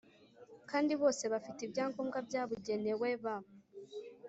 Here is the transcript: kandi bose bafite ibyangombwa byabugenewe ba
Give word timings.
kandi 0.69 0.91
bose 1.01 1.23
bafite 1.33 1.59
ibyangombwa 1.63 2.17
byabugenewe 2.27 3.09
ba 3.23 3.35